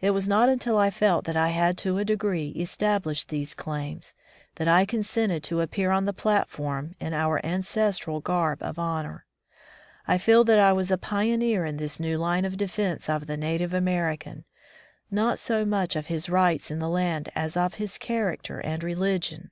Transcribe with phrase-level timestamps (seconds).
[0.00, 4.14] It was not until I felt that I had to a degree established these claims,
[4.54, 9.26] that I consented to appear on the platform in our ancestral garb of honor.
[10.06, 13.36] I feel that I was a pioneer in this new line of defense of the
[13.36, 14.44] native American,
[15.10, 19.50] not so much of his rights in the land as of his character and religion.